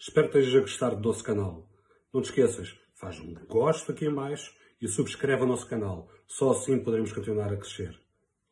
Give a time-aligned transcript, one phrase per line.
[0.00, 1.68] Espero que estejas a gostar do nosso canal.
[2.10, 4.50] Não te esqueças, faz um gosto aqui em baixo
[4.80, 6.08] e subscreve o nosso canal.
[6.26, 8.00] Só assim poderemos continuar a crescer.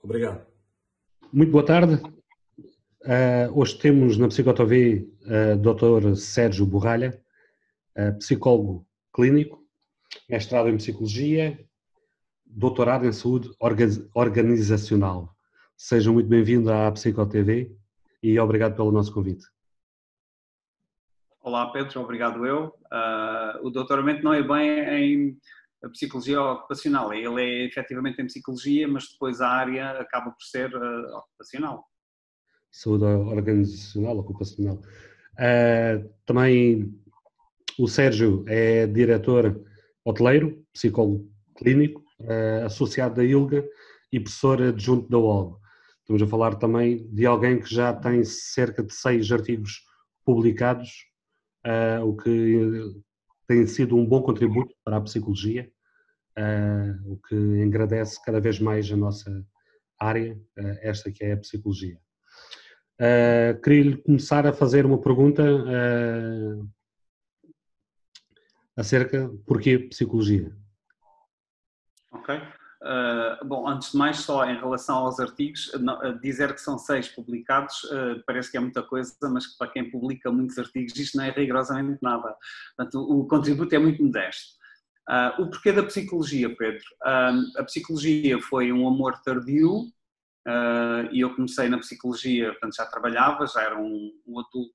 [0.02, 0.46] Obrigado.
[1.32, 2.02] Muito boa tarde.
[3.00, 6.16] Uh, hoje temos na Psicotv uh, Dr.
[6.16, 7.18] Sérgio Borralha,
[7.96, 9.58] uh, psicólogo clínico,
[10.28, 11.58] mestrado em Psicologia,
[12.44, 13.48] doutorado em Saúde
[14.14, 15.34] Organizacional.
[15.78, 17.74] Seja muito bem-vindo à Psicotv
[18.22, 19.46] e obrigado pelo nosso convite.
[21.48, 22.66] Olá Pedro, obrigado eu.
[22.92, 29.08] Uh, o doutoramento não é bem em psicologia ocupacional, ele é efetivamente em psicologia, mas
[29.10, 31.86] depois a área acaba por ser uh, ocupacional.
[32.70, 34.74] Saúde organizacional, ocupacional.
[35.38, 36.94] Uh, também
[37.78, 39.58] o Sérgio é diretor
[40.04, 42.04] hoteleiro, psicólogo clínico,
[42.66, 43.64] associado da ILGA
[44.12, 45.58] e professor adjunto da UOL.
[46.00, 49.82] Estamos a falar também de alguém que já tem cerca de seis artigos
[50.26, 51.07] publicados,
[51.68, 52.94] uh, o que
[53.46, 55.70] tem sido um bom contributo para a psicologia,
[56.38, 59.44] uh, o que engrandece cada vez mais a nossa
[59.98, 61.98] área, uh, esta que é a psicologia.
[63.62, 65.44] Queria-lhe começar a fazer uma pergunta
[68.76, 70.52] acerca porquê psicologia.
[72.10, 72.34] Ok.
[72.80, 75.72] Uh, bom, antes de mais, só em relação aos artigos,
[76.22, 80.30] dizer que são seis publicados uh, parece que é muita coisa, mas para quem publica
[80.30, 82.36] muitos artigos isto não é rigorosamente nada.
[82.76, 84.56] Portanto, o, contributo é muito modesto.
[85.38, 86.84] O porquê da psicologia, Pedro?
[87.02, 89.90] a psicologia foi um amor tardio
[91.10, 94.74] e eu comecei na psicologia, portanto já trabalhava, já era um, um adulto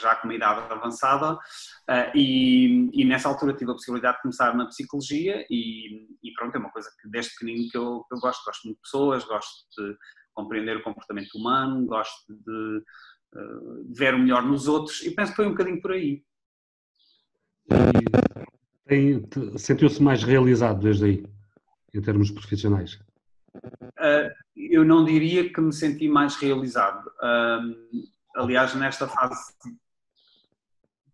[0.00, 4.54] já com uma idade avançada, uh, e, e, nessa altura tive a possibilidade de começar
[4.56, 8.20] na psicologia e, e pronto, é uma coisa que desde pequenino que eu, que eu
[8.20, 9.96] gosto, gosto muito de pessoas, gosto de
[10.32, 12.82] compreender o comportamento humano, gosto de,
[13.32, 16.22] de ver o melhor nos outros e penso que foi um bocadinho por aí.
[19.56, 21.26] Sentiu-se mais realizado desde aí,
[21.94, 22.98] em termos profissionais?
[23.54, 27.06] Uh, eu não diria que me senti mais realizado.
[27.22, 28.04] Uh,
[28.36, 29.54] aliás, nesta fase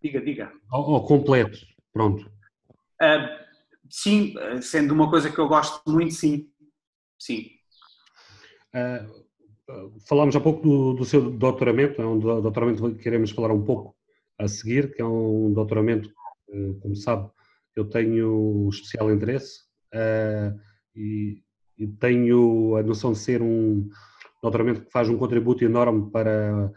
[0.03, 0.53] Diga, diga.
[0.71, 1.59] Ao, ao completo,
[1.93, 2.25] pronto.
[3.01, 3.29] Uh,
[3.89, 6.49] sim, sendo uma coisa que eu gosto muito, sim.
[7.19, 7.51] Sim.
[8.75, 13.65] Uh, falámos há pouco do, do, seu doutoramento, é um doutoramento que queremos falar um
[13.65, 13.95] pouco
[14.39, 16.11] a seguir, que é um doutoramento,
[16.81, 17.31] como sabe,
[17.77, 19.61] eu tenho especial interesse
[19.95, 20.59] uh,
[20.95, 21.43] e,
[21.79, 23.89] e, tenho a noção de ser um
[24.43, 26.73] doutoramento que faz um contributo enorme para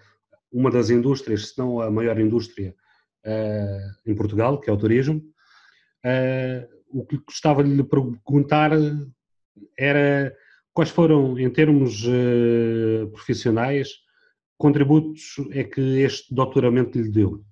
[0.51, 2.75] uma das indústrias, se não a maior indústria
[3.25, 5.21] uh, em Portugal, que é o turismo.
[6.05, 8.71] Uh, o que gostava de lhe perguntar
[9.77, 10.35] era
[10.73, 13.89] quais foram, em termos uh, profissionais,
[14.57, 17.43] contributos é que este doutoramento lhe deu?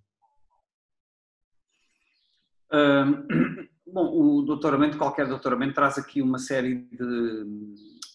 [2.72, 3.26] Uh,
[3.92, 7.44] bom, o doutoramento, qualquer doutoramento, traz aqui uma série de,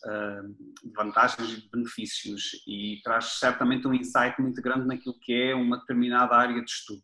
[0.07, 5.55] uh, vantagens e de benefícios e traz certamente um insight muito grande naquilo que é
[5.55, 7.03] uma determinada área de estudo.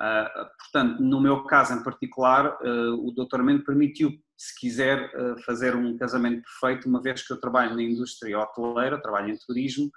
[0.00, 5.74] Uh, portanto, no meu caso em particular, uh, o doutoramento permitiu, se quiser, uh, fazer
[5.74, 9.90] um casamento perfeito, uma vez que eu trabalho na indústria hoteleira, trabalho em turismo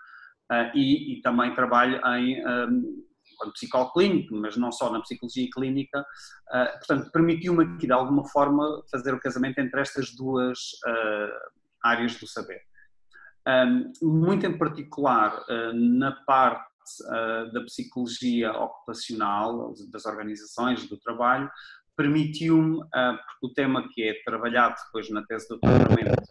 [0.75, 2.41] e, e, também trabalho em
[3.31, 3.94] enquanto psicólogo
[4.31, 6.06] mas não só na psicologia clínica.
[6.50, 10.59] portanto, permitiu-me aqui, de alguma forma, fazer o casamento entre estas duas
[11.81, 12.59] áreas do saber.
[13.47, 15.41] Um, muito em particular,
[15.73, 16.71] na parte
[17.02, 21.50] uh, da psicologia ocupacional, das organizações, do trabalho,
[21.96, 26.22] permitiu-me, uh, porque o tema que é trabalhado depois na tese de doutoramento,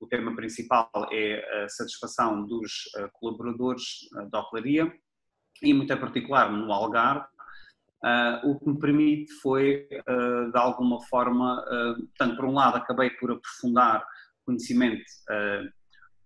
[0.00, 4.92] o tema principal é a satisfação dos uh, colaboradores da hotelaria,
[5.62, 7.26] e muito em particular no Algarve,
[8.02, 13.10] Uh, o que me permite foi, uh, de alguma forma, uh, por um lado, acabei
[13.10, 14.02] por aprofundar
[14.46, 15.04] conhecimento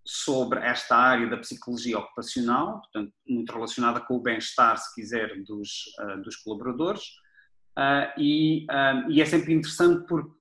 [0.07, 5.71] sobre esta área da psicologia ocupacional, portanto, muito relacionada com o bem-estar, se quiser, dos,
[6.01, 7.03] uh, dos colaboradores.
[7.77, 10.35] Uh, e, uh, e, é sempre interessante porque,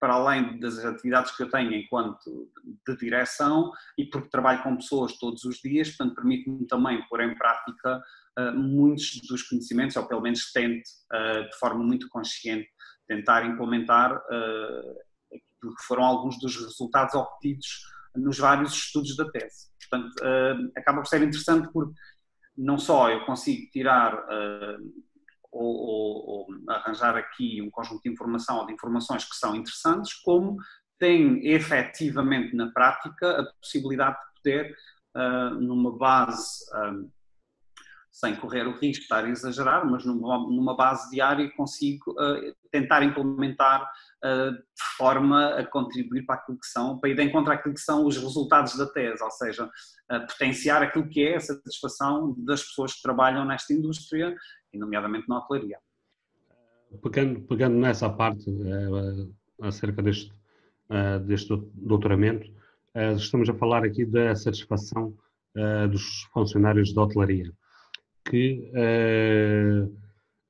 [0.00, 2.50] para além das atividades que eu tenho enquanto
[2.86, 7.34] de direção e porque trabalho com pessoas todos os dias, portanto, permite-me também pôr em
[7.34, 8.02] prática
[8.54, 12.68] muitos dos conhecimentos, ou pelo menos tente, de forma muito consciente,
[13.08, 14.20] tentar implementar
[15.62, 19.68] que foram alguns dos resultados obtidos nos vários estudos da tese.
[19.88, 21.94] Portanto, uh, acaba por ser interessante porque
[22.56, 25.04] não só eu consigo tirar uh,
[25.52, 30.12] ou, ou, ou, arranjar aqui um conjunto de informação ou de informações que são interessantes,
[30.14, 30.56] como
[30.98, 34.76] tem efetivamente na prática a possibilidade de poder,
[35.16, 36.64] uh, numa base
[38.16, 43.02] sem correr o risco de estar a exagerar, mas numa, base diária consigo uh, tentar
[43.02, 43.82] implementar
[44.24, 47.80] uh, de forma a contribuir para aquilo que são, para ir de encontro àquilo que
[47.80, 49.70] são os resultados da tese, ou seja,
[50.30, 54.34] potenciar aquilo que é a satisfação das pessoas que trabalham nesta indústria,
[54.72, 55.78] e nomeadamente na hotelaria.
[57.02, 58.50] Pegando, pegando nessa parte,
[59.60, 60.32] acerca deste,
[61.26, 62.50] deste doutoramento,
[63.16, 65.14] estamos a falar aqui da satisfação
[65.90, 67.52] dos funcionários da hotelaria
[68.28, 69.96] que, uh,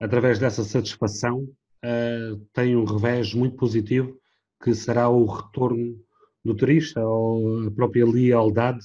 [0.00, 4.18] através dessa satisfação, uh, tem um revés muito positivo,
[4.62, 5.98] que será o retorno
[6.44, 8.80] do turista ou a própria lealdade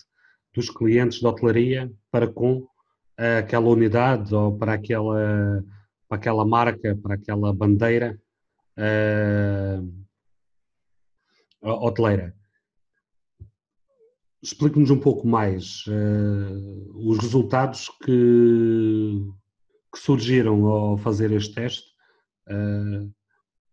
[0.53, 5.63] dos clientes da hotelaria para com uh, aquela unidade ou para aquela,
[6.07, 8.19] para aquela marca, para aquela bandeira
[11.61, 12.33] hoteleira.
[14.43, 19.23] Explique-nos um pouco mais uh, os resultados que,
[19.93, 21.87] que, surgiram ao fazer este teste
[22.49, 23.13] uh,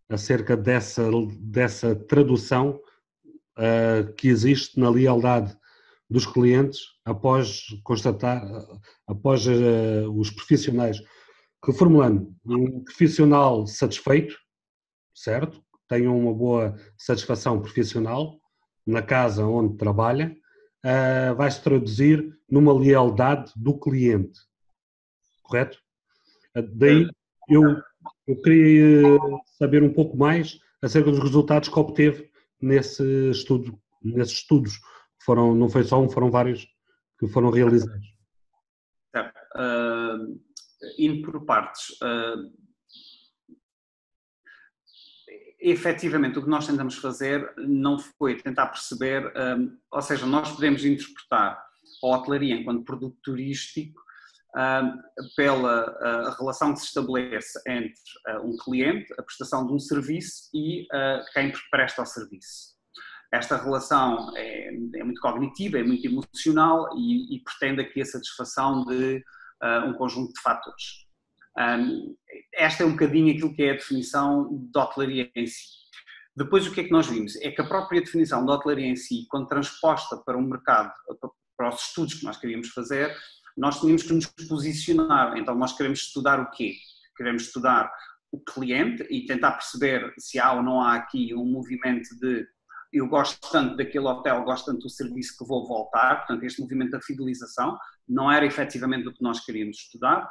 [0.07, 2.79] acerca dessa, dessa tradução
[3.57, 5.57] uh, que existe na lealdade
[6.07, 8.43] dos clientes após constatar,
[9.07, 10.99] após os profissionais.
[11.65, 14.35] Reformulando, um profissional satisfeito,
[15.13, 15.63] certo?
[15.87, 18.39] Tenha uma boa satisfação profissional
[18.87, 20.35] na casa onde trabalha,
[20.85, 24.39] uh, vai se traduzir numa lealdade do cliente.
[25.43, 25.77] Correto?
[26.55, 27.07] Uh, daí
[27.49, 27.63] eu,
[28.27, 29.19] eu queria
[29.57, 32.29] saber um pouco mais acerca dos resultados que obteve
[32.61, 34.79] nesse estudo, nesses estudos.
[35.23, 36.67] Foram, não foi só um, foram vários
[37.19, 38.07] que foram realizados.
[39.55, 40.39] Uh,
[40.97, 41.89] indo por partes.
[42.01, 42.68] Uh,
[45.59, 50.85] efetivamente o que nós tentamos fazer não foi tentar perceber, um, ou seja, nós podemos
[50.85, 51.61] interpretar
[52.03, 54.01] a hotelaria enquanto produto turístico
[54.55, 55.01] um,
[55.35, 60.83] pela relação que se estabelece entre uh, um cliente, a prestação de um serviço e
[60.83, 62.77] uh, quem presta o serviço.
[63.31, 68.83] Esta relação é, é, muito cognitiva, é muito emocional e, e pretende aqui a satisfação
[68.85, 69.23] de
[69.85, 71.08] um conjunto de fatores.
[71.59, 72.15] Um,
[72.53, 75.79] esta é um bocadinho aquilo que é a definição de hotelaria em si.
[76.35, 77.35] Depois, o que é que nós vimos?
[77.37, 80.93] É que a própria definição de hotelaria em si, quando transposta para o um mercado,
[81.57, 83.13] para os estudos que nós queríamos fazer,
[83.57, 85.37] nós tínhamos que nos posicionar.
[85.37, 86.75] Então, nós queremos estudar o quê?
[87.17, 87.91] Queremos estudar
[88.31, 92.47] o cliente e tentar perceber se há ou não há aqui um movimento de
[92.91, 96.91] eu gosto tanto daquele hotel, gosto tanto do serviço que vou voltar, portanto, este movimento
[96.91, 97.77] da fidelização
[98.07, 100.27] não era efetivamente o que nós queríamos estudar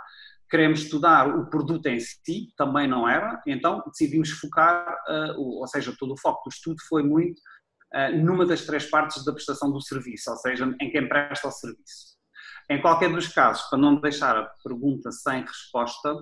[0.49, 5.95] queremos estudar o produto em si, também não era, então decidimos focar, uh, ou seja,
[5.99, 7.39] todo o foco do estudo foi muito
[7.95, 11.53] uh, numa das três partes da prestação do serviço, ou seja, em quem presta o
[11.53, 12.19] serviço.
[12.71, 16.15] Em qualquer dos casos, para não deixar a pergunta sem resposta,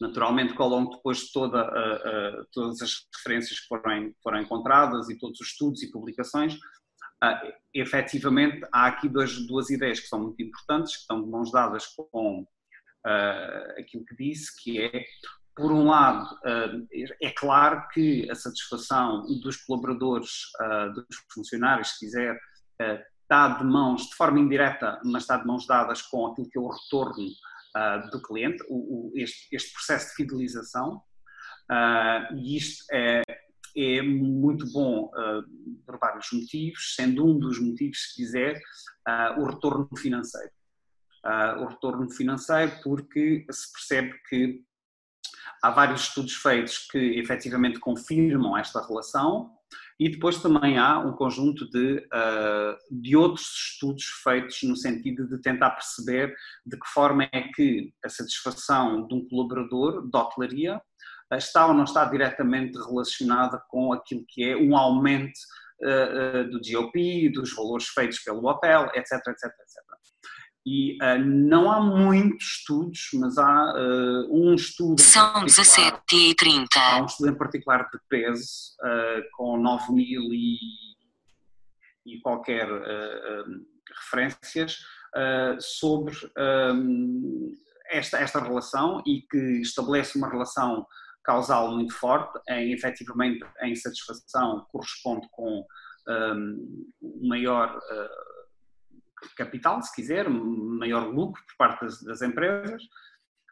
[0.00, 5.08] naturalmente que ao longo depois de toda, uh, todas as referências que foram, foram encontradas
[5.08, 10.20] e todos os estudos e publicações, uh, efetivamente há aqui duas, duas ideias que são
[10.20, 12.46] muito importantes, que estão de mãos dadas com
[13.06, 15.04] uh, aquilo que disse, que é,
[15.56, 16.86] por um lado, uh,
[17.22, 20.30] é claro que a satisfação dos colaboradores,
[20.60, 22.38] uh, dos funcionários, se quiser,
[23.22, 26.60] está de mãos, de forma indireta, mas está de mãos dadas com aquilo que é
[26.60, 27.28] o retorno
[28.12, 31.00] do cliente, o, o, este, este, processo de fidelização,
[32.36, 33.22] e isto é,
[33.76, 35.42] é muito bom uh,
[35.86, 38.60] por vários motivos, sendo um dos motivos, se quiser,
[39.08, 40.50] uh, o retorno financeiro
[41.24, 44.62] uh, o retorno financeiro, porque se percebe que
[45.62, 49.50] há vários estudos feitos que efetivamente confirmam esta relação
[49.98, 55.40] e depois também há um conjunto de, uh, de outros estudos feitos no sentido de
[55.40, 56.34] tentar perceber
[56.66, 60.80] de que forma é que a satisfação de um colaborador de hotelaria
[61.32, 65.38] está ou não está diretamente relacionada com aquilo que é um aumento
[65.82, 69.84] uh, uh, do GOP, dos valores feitos pelo hotel, etc, etc, etc.
[70.66, 75.00] E uh, não há muitos estudos, mas há uh, um estudo.
[75.00, 76.66] São 17h30.
[76.76, 78.46] Há um estudo em particular de peso,
[78.80, 80.56] uh, com 9 mil e,
[82.06, 82.66] e qualquer
[83.96, 84.78] referências,
[85.60, 87.52] sobre um,
[87.90, 90.84] esta, esta relação e que estabelece uma relação
[91.22, 95.64] causal muito forte, em efetivamente em satisfação corresponde com
[96.08, 96.84] um,
[97.22, 97.80] maior
[99.34, 102.82] capital, se quiser, maior lucro por parte das, das empresas,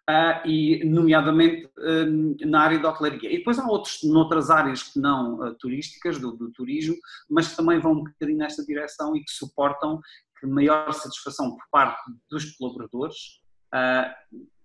[0.09, 3.33] uh, e nomeadamente uh, na área da hotelaria.
[3.33, 6.97] E depois há outros, noutras áreas que não uh, turísticas, do, do, turismo,
[7.31, 10.00] mas que também vão um bocadinho nesta direção e que suportam
[10.38, 13.41] que maior satisfação por parte dos colaboradores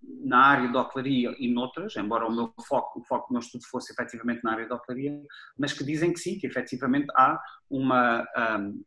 [0.02, 3.66] na área da hotelaria e noutras, embora o meu foco, o foco do meu estudo
[3.66, 5.22] fosse efetivamente na área da hotelaria,
[5.58, 8.26] mas que dizem que sim, que efetivamente há uma,
[8.60, 8.84] um,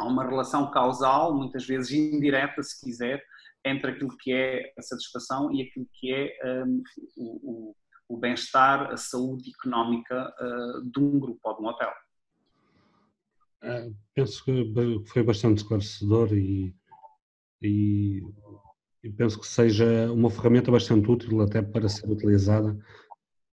[0.00, 3.22] há uma relação causal, muitas vezes indireta, se quiser,
[3.64, 6.82] entre aquilo que é a satisfação e aquilo que é um,
[7.16, 7.76] o,
[8.08, 11.92] o bem-estar, a saúde económica uh, de um grupo ou de um hotel.
[13.62, 14.72] Uh, penso que
[15.06, 16.74] foi bastante esclarecedor e,
[17.60, 18.22] e
[19.02, 22.78] e penso que seja uma ferramenta bastante útil até para ser utilizada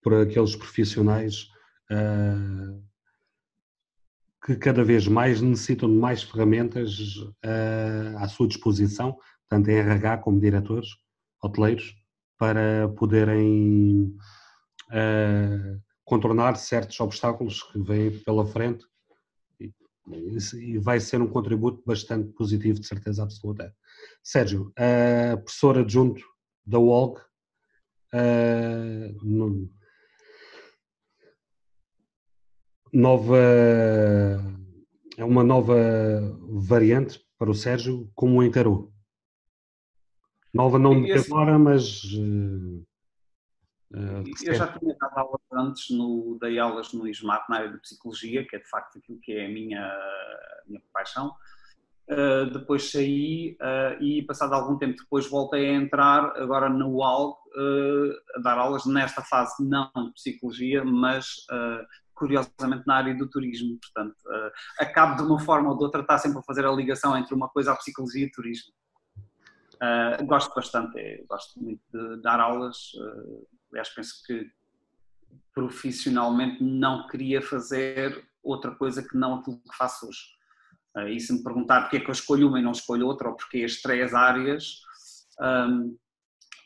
[0.01, 1.47] por aqueles profissionais
[1.91, 2.83] uh,
[4.45, 9.17] que cada vez mais necessitam de mais ferramentas uh, à sua disposição,
[9.49, 10.89] tanto em RH como diretores
[11.41, 11.95] hoteleiros,
[12.37, 14.15] para poderem
[14.91, 18.85] uh, contornar certos obstáculos que vêm pela frente
[20.53, 23.75] e vai ser um contributo bastante positivo, de certeza absoluta.
[24.23, 26.23] Sérgio, uh, professor adjunto
[26.63, 27.19] da UOLG,
[28.13, 29.25] uh,
[32.95, 33.37] nova,
[35.17, 35.75] é uma nova
[36.49, 38.91] variante para o Sérgio, como o encarou?
[40.53, 42.03] Nova não de agora, mas...
[42.05, 42.85] Uh,
[44.43, 48.45] eu já tinha dado aulas antes, no, dei aulas no ISMAT, na área de Psicologia,
[48.47, 51.33] que é de facto aquilo que é a minha, a minha paixão.
[52.09, 57.31] Uh, depois saí uh, e passado algum tempo depois voltei a entrar agora no UAL
[57.31, 61.47] uh, a dar aulas nesta fase não de psicologia, mas
[62.15, 64.15] curiosamente na área do turismo, portanto
[64.79, 67.49] acabo de uma forma ou de outra estar sempre a fazer a ligação entre uma
[67.49, 68.73] coisa a psicologia e turismo.
[70.25, 72.91] gosto bastante, é, gosto muito de dar aulas,
[73.71, 74.49] aliás penso que
[75.53, 80.35] profissionalmente não queria fazer outra coisa que não aquilo que faço hoje
[81.09, 83.35] e se me perguntar porque é que eu escolho uma e não escolho outra, ou
[83.35, 84.79] porque as três áreas,
[85.41, 85.97] um,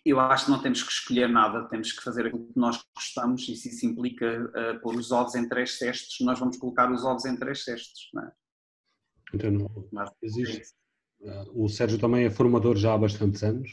[0.05, 3.47] eu acho que não temos que escolher nada, temos que fazer aquilo que nós gostamos
[3.47, 7.03] e se isso implica uh, pôr os ovos em três cestos, nós vamos colocar os
[7.03, 8.09] ovos em três cestos.
[8.13, 8.31] Não é?
[9.33, 10.73] Então, não, Mas, existe.
[11.19, 13.69] Uh, o Sérgio também é formador já há bastantes anos.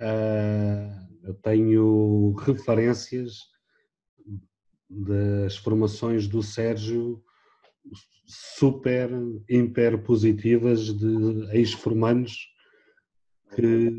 [0.00, 3.38] Uh, eu tenho referências
[4.90, 7.22] das formações do Sérgio
[8.26, 9.10] super,
[9.48, 12.52] hiper positivas de ex-formandos
[13.54, 13.90] que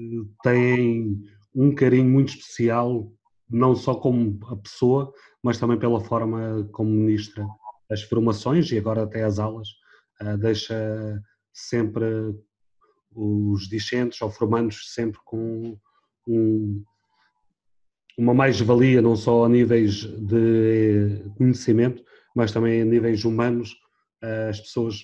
[0.43, 1.24] têm
[1.55, 3.12] um carinho muito especial,
[3.50, 7.45] não só como a pessoa, mas também pela forma como ministra
[7.91, 9.67] as formações e agora até as aulas,
[10.22, 11.22] uh, deixa
[11.53, 12.33] sempre
[13.15, 15.77] os discentes ou formandos sempre com
[16.27, 16.83] um,
[18.17, 22.03] uma mais-valia, não só a níveis de conhecimento,
[22.36, 23.75] mas também a níveis humanos
[24.22, 25.03] eh, as pessoas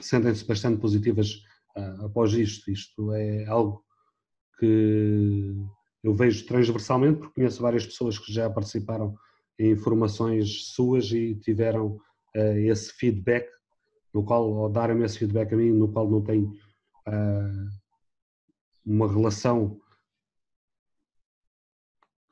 [0.00, 1.42] sentem-se bastante positivas
[1.76, 2.70] eh, após isto.
[2.70, 3.84] Isto é algo
[4.58, 5.54] que
[6.06, 9.14] eu vejo transversalmente, porque conheço várias pessoas que já participaram
[9.58, 11.98] em formações suas e tiveram
[12.36, 13.48] uh, esse feedback,
[14.14, 16.52] no qual, ou deram-me esse feedback a mim, no qual não tenho
[17.08, 17.68] uh,
[18.84, 19.80] uma relação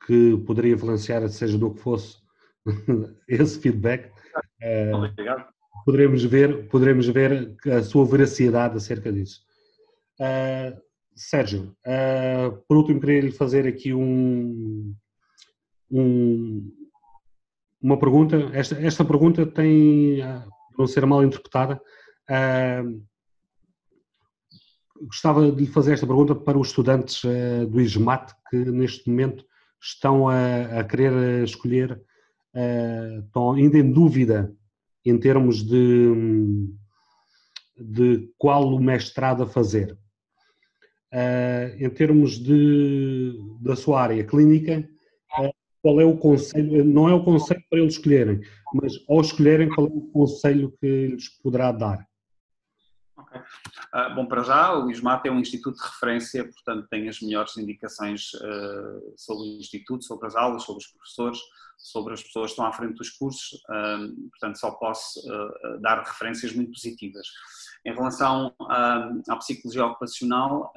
[0.05, 2.17] que poderia influenciar, seja do que fosse,
[3.27, 4.11] esse feedback.
[4.61, 5.55] Uh, Obrigado
[5.85, 9.41] poderemos ver, poderemos ver a sua veracidade acerca disso.
[10.19, 10.81] Uh,
[11.15, 14.93] Sérgio, uh, por último queria lhe fazer aqui um,
[15.89, 16.69] um,
[17.81, 18.35] uma pergunta.
[18.53, 20.43] Esta, esta pergunta tem, uh,
[20.77, 21.81] não ser mal interpretada,
[22.29, 23.05] uh,
[25.07, 27.21] gostava de lhe fazer esta pergunta para os estudantes
[27.69, 29.45] do ISMAT que neste momento
[29.81, 32.01] estão a, a querer escolher,
[33.25, 34.55] estão ainda em dúvida
[35.05, 36.69] em termos de,
[37.77, 39.97] de qual o mestrado a fazer.
[41.13, 44.87] Uh, em termos de, da sua área clínica,
[45.39, 48.41] uh, qual é o conselho, não é o conselho para eles escolherem,
[48.73, 52.05] mas ao escolherem, qual é o conselho que lhes poderá dar?
[53.35, 57.57] Uh, bom, para já, o ISMAT é um instituto de referência, portanto, tem as melhores
[57.57, 58.31] indicações
[59.15, 61.39] sobre o instituto, sobre as aulas, sobre os professores,
[61.77, 63.61] sobre as pessoas que estão à frente dos cursos,
[64.31, 67.27] portanto só posso ah, dar referências muito positivas.
[67.85, 70.73] Em relação à psicologia ocupacional,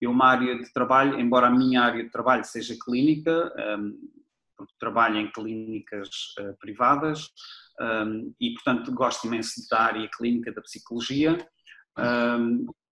[0.00, 3.52] eu uma área de trabalho, embora a minha área de trabalho seja clínica,
[4.56, 6.54] porque trabalho em clínicas ah,
[7.76, 11.38] privadas e portanto gosto imenso da área clínica da psicologia,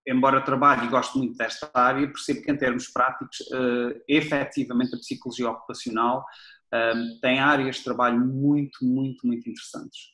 [0.07, 4.99] embora trabalhe e gosto muito desta área, percebo que em termos práticos, uh, efetivamente a
[4.99, 6.25] psicologia ocupacional
[6.73, 10.13] um, tem áreas de trabalho muito, muito, muito interessantes.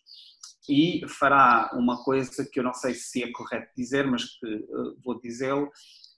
[0.68, 4.96] E fará uma coisa que eu não sei se é correto dizer, mas que uh,
[5.02, 5.70] vou dizê-lo.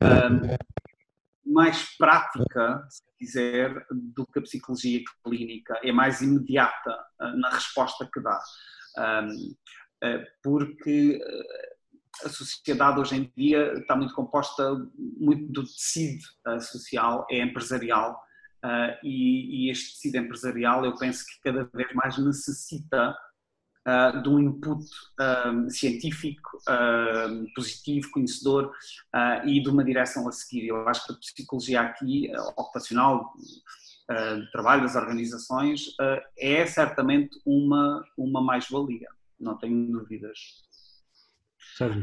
[0.02, 0.56] Um,
[1.44, 8.08] mais prática, se quiser, do que a psicologia clínica, é mais imediata uh, na resposta
[8.12, 8.40] que dá.
[8.98, 9.56] Uh,
[10.42, 11.20] porque
[12.24, 16.22] a sociedade hoje em dia está muito composta muito do tecido
[16.60, 18.20] social, é empresarial,
[19.02, 23.16] e, este tecido empresarial eu penso que cada vez mais necessita
[23.86, 24.84] uh, de um input
[25.68, 26.58] científico,
[27.54, 28.72] positivo, conhecedor
[29.44, 30.68] e de uma direção a seguir.
[30.68, 33.32] Eu acho que a psicologia aqui, ocupacional,
[34.10, 35.94] de trabalho das organizações,
[36.36, 39.08] é certamente uma, uma mais-valia,
[39.38, 40.62] não tenho dúvidas.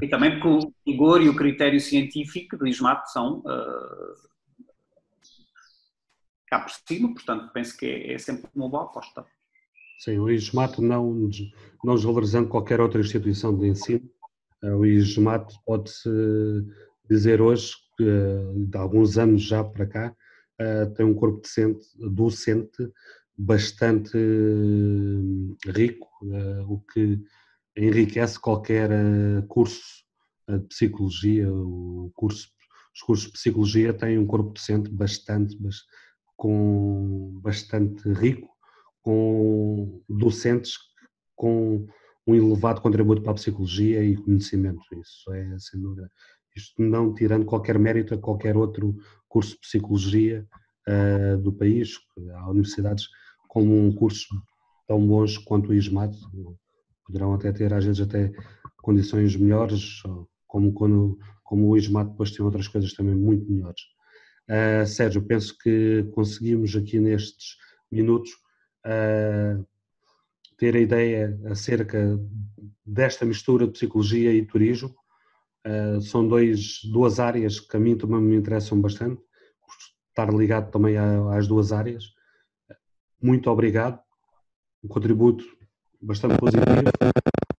[0.01, 4.29] E também porque o rigor e o critério científico do ISMAT são uh,
[6.47, 9.25] cá por cima, portanto penso que é, é sempre uma boa aposta.
[9.99, 11.29] Sim, o ISMAT não,
[11.83, 14.09] não desvalorizando qualquer outra instituição de ensino,
[14.63, 16.09] uh, o ISMAT pode-se
[17.09, 18.05] dizer hoje que
[18.69, 20.15] de alguns anos já para cá
[20.61, 22.91] uh, tem um corpo docente, docente
[23.37, 24.17] bastante
[25.67, 26.07] rico,
[26.67, 27.21] o que
[27.77, 30.03] enriquece qualquer eh, curso
[30.49, 32.49] eh, de psicologia, o curso,
[32.93, 35.57] os cursos de psicologia têm um corpo docente bastante,
[36.35, 38.49] com, bastante rico,
[39.09, 40.77] com docentes
[41.35, 41.87] com
[42.27, 46.07] um elevado contributo para a psicologia e conhecimento, isso é sem dúvida.
[46.55, 48.95] Isto não tirando qualquer mérito a qualquer outro
[49.27, 50.47] curso de psicologia
[50.87, 51.97] uh, do país,
[52.35, 53.07] há universidades
[53.47, 54.27] com um curso
[54.87, 56.15] tão bons quanto o ISMAT,
[57.03, 58.31] poderão até ter às vezes até
[58.83, 60.03] condições melhores,
[60.45, 63.81] como, quando, como o ISMAT depois tem outras coisas também muito melhores.
[64.47, 67.57] Uh, Sérgio, penso que conseguimos aqui nestes
[67.91, 68.29] minutos
[68.85, 69.65] uh,
[70.57, 72.19] ter a ideia acerca
[72.85, 74.93] desta mistura de psicologia e turismo.
[75.65, 79.75] Uh, são dois, duas áreas que a mim também me interessam bastante, por
[80.09, 82.05] estar ligado também às duas áreas.
[83.21, 83.99] Muito obrigado.
[84.83, 85.43] Um contributo
[86.01, 86.65] bastante positivo.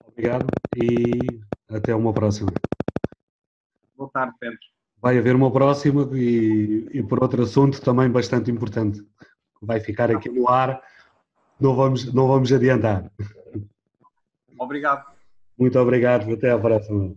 [0.07, 2.51] Obrigado e até uma próxima.
[3.97, 4.59] Boa tarde, Pedro.
[5.01, 9.03] Vai haver uma próxima e, e por outro assunto também bastante importante.
[9.63, 10.81] Vai ficar aqui no ar,
[11.61, 13.11] não vamos, não vamos adiantar.
[14.59, 15.05] Obrigado.
[15.59, 17.15] Muito obrigado, até à próxima.